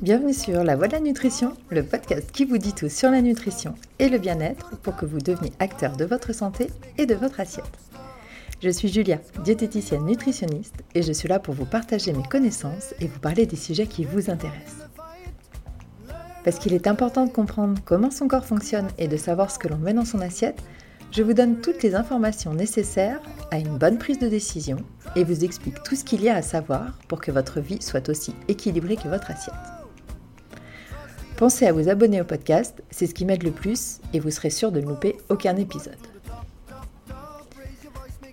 [0.00, 3.20] Bienvenue sur La Voix de la Nutrition, le podcast qui vous dit tout sur la
[3.20, 7.40] nutrition et le bien-être pour que vous deveniez acteur de votre santé et de votre
[7.40, 7.64] assiette.
[8.62, 13.06] Je suis Julia, diététicienne nutritionniste, et je suis là pour vous partager mes connaissances et
[13.06, 14.88] vous parler des sujets qui vous intéressent.
[16.44, 19.68] Parce qu'il est important de comprendre comment son corps fonctionne et de savoir ce que
[19.68, 20.62] l'on met dans son assiette,
[21.16, 24.76] je vous donne toutes les informations nécessaires à une bonne prise de décision
[25.14, 28.10] et vous explique tout ce qu'il y a à savoir pour que votre vie soit
[28.10, 29.54] aussi équilibrée que votre assiette.
[31.38, 34.50] Pensez à vous abonner au podcast, c'est ce qui m'aide le plus et vous serez
[34.50, 35.94] sûr de ne louper aucun épisode.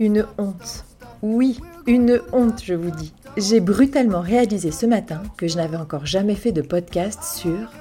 [0.02, 0.84] Une honte.
[1.22, 3.14] Oui, une honte, je vous dis.
[3.38, 7.72] J'ai brutalement réalisé ce matin que je n'avais encore jamais fait de podcast sur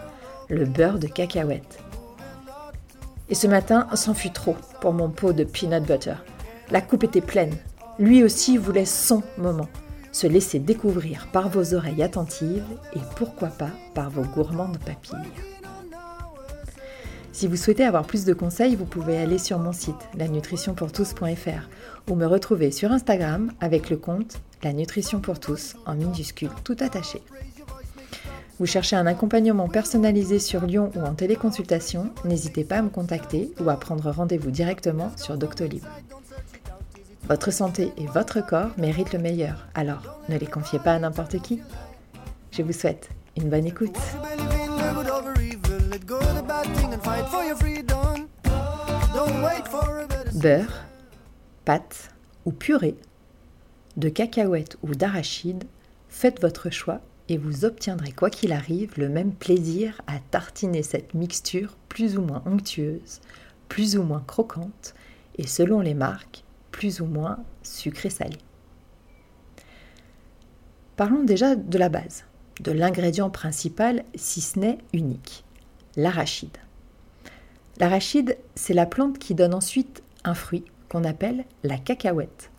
[0.48, 1.80] le beurre de cacahuète.
[3.32, 6.16] Et ce matin, c'en fut trop pour mon pot de peanut butter.
[6.70, 7.56] La coupe était pleine.
[7.98, 9.70] Lui aussi voulait son moment.
[10.12, 15.32] Se laisser découvrir par vos oreilles attentives et pourquoi pas par vos gourmandes papilles.
[17.32, 22.14] Si vous souhaitez avoir plus de conseils, vous pouvez aller sur mon site lanutritionpourtous.fr ou
[22.14, 27.22] me retrouver sur Instagram avec le compte La Nutrition pour tous en minuscule tout attaché.
[28.62, 33.52] Vous cherchez un accompagnement personnalisé sur Lyon ou en téléconsultation, n'hésitez pas à me contacter
[33.58, 35.82] ou à prendre rendez-vous directement sur Doctolib.
[37.28, 41.42] Votre santé et votre corps méritent le meilleur, alors ne les confiez pas à n'importe
[41.42, 41.60] qui.
[42.52, 43.98] Je vous souhaite une bonne écoute.
[50.34, 50.84] Beurre,
[51.64, 52.10] pâte
[52.44, 52.94] ou purée,
[53.96, 55.64] de cacahuètes ou d'arachides,
[56.08, 57.00] faites votre choix
[57.32, 62.20] et vous obtiendrez quoi qu'il arrive le même plaisir à tartiner cette mixture plus ou
[62.20, 63.22] moins onctueuse,
[63.70, 64.94] plus ou moins croquante
[65.38, 68.36] et selon les marques, plus ou moins sucrée-salée.
[70.96, 72.24] Parlons déjà de la base,
[72.60, 75.46] de l'ingrédient principal si ce n'est unique,
[75.96, 76.58] l'arachide.
[77.78, 82.50] L'arachide, c'est la plante qui donne ensuite un fruit qu'on appelle la cacahuète.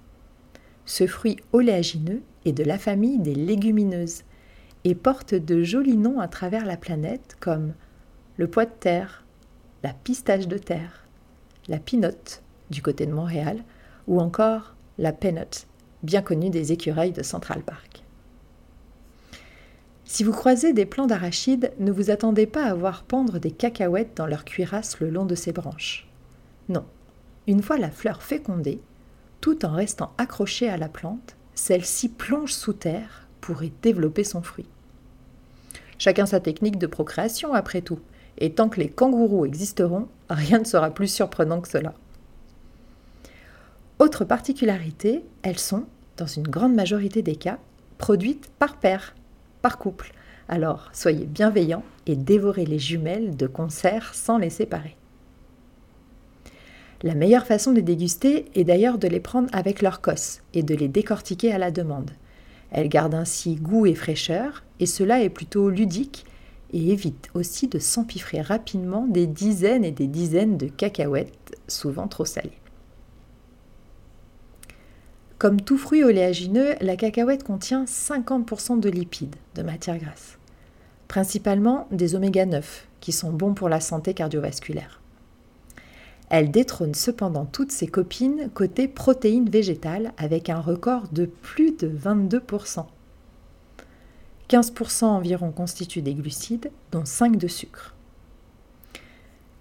[0.85, 4.23] Ce fruit oléagineux est de la famille des légumineuses
[4.83, 7.73] et porte de jolis noms à travers la planète comme
[8.37, 9.23] le pois de terre,
[9.83, 11.05] la pistache de terre,
[11.67, 13.63] la pinotte du côté de Montréal
[14.07, 15.67] ou encore la penotte,
[16.01, 18.03] bien connue des écureuils de Central Park.
[20.05, 24.15] Si vous croisez des plants d'arachides, ne vous attendez pas à voir pendre des cacahuètes
[24.17, 26.07] dans leur cuirasse le long de ses branches.
[26.69, 26.85] Non,
[27.47, 28.81] une fois la fleur fécondée,
[29.41, 34.41] tout en restant accrochée à la plante, celle-ci plonge sous terre pour y développer son
[34.41, 34.69] fruit.
[36.03, 37.99] Chacun sa technique de procréation après tout,
[38.37, 41.93] et tant que les kangourous existeront, rien ne sera plus surprenant que cela.
[43.99, 45.85] Autre particularité, elles sont,
[46.17, 47.57] dans une grande majorité des cas,
[47.97, 49.15] produites par paire,
[49.61, 50.11] par couple.
[50.49, 54.97] Alors soyez bienveillants et dévorez les jumelles de concert sans les séparer.
[57.01, 60.63] La meilleure façon de les déguster est d'ailleurs de les prendre avec leur cosse et
[60.63, 62.11] de les décortiquer à la demande.
[62.73, 66.25] Elles gardent ainsi goût et fraîcheur, et cela est plutôt ludique
[66.73, 72.25] et évite aussi de s'empiffrer rapidement des dizaines et des dizaines de cacahuètes, souvent trop
[72.25, 72.57] salées.
[75.37, 80.39] Comme tout fruit oléagineux, la cacahuète contient 50% de lipides, de matière grasse,
[81.07, 85.02] principalement des oméga 9, qui sont bons pour la santé cardiovasculaire.
[86.35, 91.87] Elle détrône cependant toutes ses copines côté protéines végétales avec un record de plus de
[91.87, 92.87] 22%.
[94.49, 97.93] 15% environ constituent des glucides, dont 5 de sucre.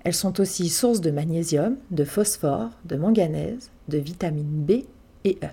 [0.05, 4.87] Elles sont aussi source de magnésium, de phosphore, de manganèse, de vitamine B
[5.25, 5.49] et E.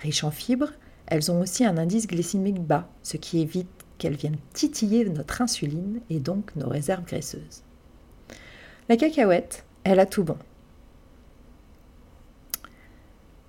[0.00, 0.74] Riches en fibres,
[1.06, 3.66] elles ont aussi un indice glycémique bas, ce qui évite
[3.98, 7.64] qu'elles viennent titiller notre insuline et donc nos réserves graisseuses.
[8.90, 10.36] La cacahuète, elle a tout bon.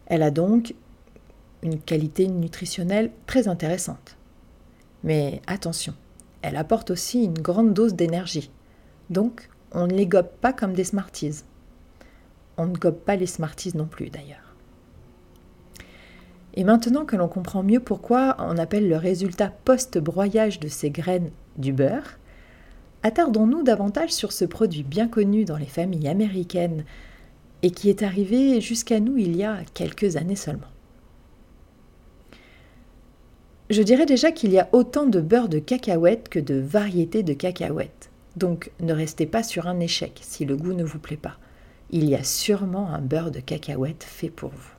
[0.05, 0.75] Elle a donc
[1.63, 4.17] une qualité nutritionnelle très intéressante.
[5.03, 5.95] Mais attention,
[6.43, 8.51] elle apporte aussi une grande dose d'énergie.
[9.09, 11.43] Donc, on ne les gobe pas comme des Smarties.
[12.57, 14.55] On ne gobe pas les Smarties non plus d'ailleurs.
[16.53, 21.31] Et maintenant que l'on comprend mieux pourquoi on appelle le résultat post-broyage de ces graines
[21.57, 22.19] du beurre,
[23.03, 26.85] attardons-nous davantage sur ce produit bien connu dans les familles américaines
[27.63, 30.67] et qui est arrivé jusqu'à nous il y a quelques années seulement.
[33.69, 37.33] Je dirais déjà qu'il y a autant de beurre de cacahuète que de variétés de
[37.33, 38.09] cacahuètes.
[38.35, 41.37] Donc ne restez pas sur un échec si le goût ne vous plaît pas.
[41.89, 44.73] Il y a sûrement un beurre de cacahuète fait pour vous.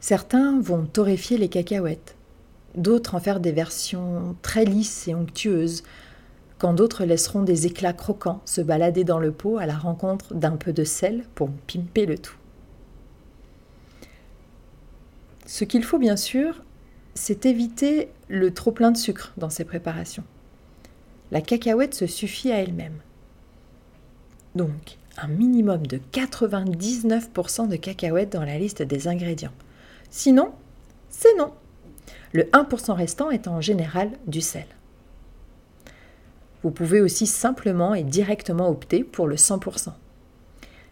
[0.00, 2.16] Certains vont torréfier les cacahuètes,
[2.74, 5.82] d'autres en faire des versions très lisses et onctueuses,
[6.58, 10.56] quand d'autres laisseront des éclats croquants se balader dans le pot à la rencontre d'un
[10.56, 12.36] peu de sel pour pimper le tout.
[15.46, 16.62] Ce qu'il faut bien sûr,
[17.14, 20.24] c'est éviter le trop plein de sucre dans ces préparations.
[21.30, 22.98] La cacahuète se suffit à elle-même.
[24.54, 29.52] Donc, un minimum de 99% de cacahuètes dans la liste des ingrédients.
[30.10, 30.52] Sinon,
[31.10, 31.52] c'est non.
[32.32, 34.66] Le 1% restant est en général du sel.
[36.62, 39.92] Vous pouvez aussi simplement et directement opter pour le 100%.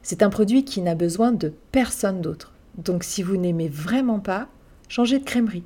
[0.03, 2.53] C'est un produit qui n'a besoin de personne d'autre.
[2.79, 4.49] Donc si vous n'aimez vraiment pas,
[4.89, 5.65] changez de crèmerie.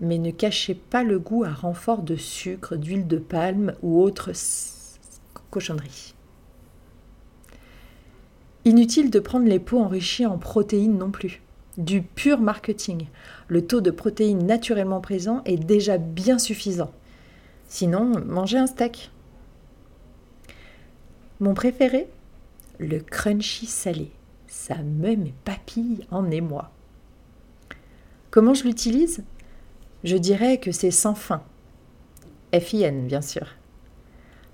[0.00, 4.32] Mais ne cachez pas le goût à renfort de sucre, d'huile de palme ou autres
[5.50, 6.14] cochonneries.
[8.64, 11.40] Inutile de prendre les pots enrichis en protéines non plus.
[11.80, 13.06] Du pur marketing.
[13.48, 16.92] Le taux de protéines naturellement présent est déjà bien suffisant.
[17.68, 19.10] Sinon, mangez un steak.
[21.40, 22.06] Mon préféré
[22.78, 24.12] Le crunchy salé.
[24.46, 26.70] Ça me met papille en émoi.
[28.30, 29.24] Comment je l'utilise?
[30.04, 31.42] Je dirais que c'est sans fin.
[32.52, 33.46] FIN, bien sûr.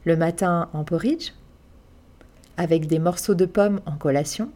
[0.04, 1.32] Le matin en porridge,
[2.56, 4.52] avec des morceaux de pommes en collation,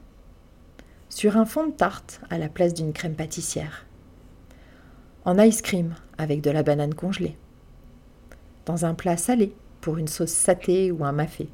[1.11, 3.85] sur un fond de tarte à la place d'une crème pâtissière,
[5.25, 7.37] en ice cream avec de la banane congelée,
[8.65, 11.49] dans un plat salé pour une sauce satée ou un mafé,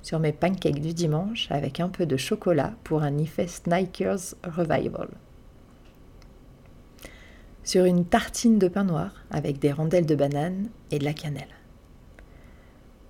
[0.00, 5.10] sur mes pancakes du dimanche avec un peu de chocolat pour un effet Snickers Revival,
[7.62, 11.44] sur une tartine de pain noir avec des rondelles de banane et de la cannelle.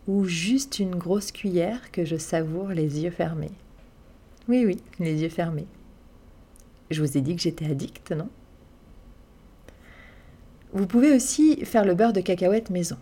[0.08, 3.52] Ou juste une grosse cuillère que je savoure les yeux fermés.
[4.50, 5.68] Oui, oui, les yeux fermés.
[6.90, 8.28] Je vous ai dit que j'étais addict, non?
[10.72, 12.96] Vous pouvez aussi faire le beurre de cacahuète maison.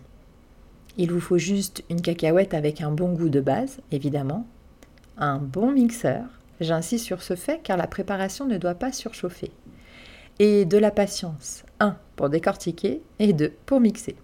[0.95, 4.45] Il vous faut juste une cacahuète avec un bon goût de base, évidemment,
[5.17, 6.25] un bon mixeur,
[6.61, 9.49] j'insiste sur ce fait car la préparation ne doit pas surchauffer,
[10.37, 14.17] et de la patience, un pour décortiquer et deux pour mixer.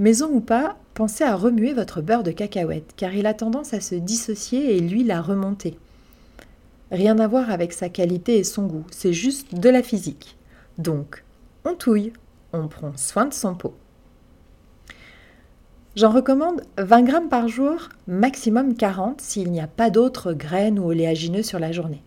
[0.00, 3.80] Maison ou pas, pensez à remuer votre beurre de cacahuète, car il a tendance à
[3.80, 5.78] se dissocier et l'huile à remonter.
[6.90, 10.36] Rien à voir avec sa qualité et son goût, c'est juste de la physique.
[10.78, 11.24] Donc,
[11.64, 12.12] on touille,
[12.52, 13.74] on prend soin de son pot.
[15.94, 20.86] J'en recommande 20 grammes par jour, maximum 40 s'il n'y a pas d'autres graines ou
[20.86, 22.02] oléagineux sur la journée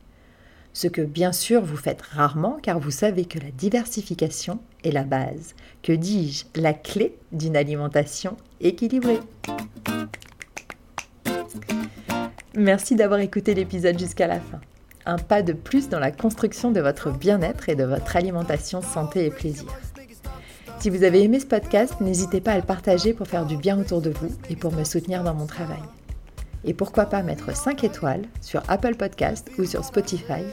[0.77, 5.05] ce que bien sûr vous faites rarement car vous savez que la diversification est la
[5.05, 9.19] base, que dis-je, la clé d'une alimentation équilibrée.
[12.55, 14.61] Merci d'avoir écouté l'épisode jusqu'à la fin.
[15.07, 19.25] Un pas de plus dans la construction de votre bien-être et de votre alimentation santé
[19.25, 19.73] et plaisir.
[20.79, 23.79] Si vous avez aimé ce podcast, n'hésitez pas à le partager pour faire du bien
[23.79, 25.81] autour de vous et pour me soutenir dans mon travail
[26.63, 30.43] et pourquoi pas mettre 5 étoiles sur Apple Podcast ou sur Spotify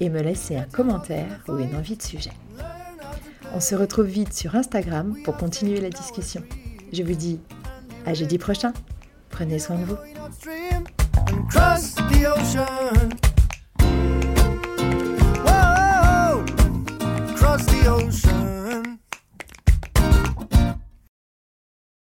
[0.00, 2.32] et me laisser un commentaire ou une envie de sujet.
[3.54, 6.42] On se retrouve vite sur Instagram pour continuer la discussion.
[6.92, 7.40] Je vous dis
[8.04, 8.72] à jeudi prochain.
[9.30, 9.96] Prenez soin de vous.